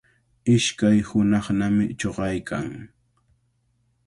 [0.53, 2.67] Ishkay hunaqnami chuqaykan.